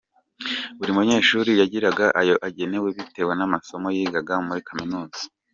[0.77, 5.21] Buri munyeshuri yagiraga ayo agenewe bitewe n’amasomo yigaga muri kaminuza.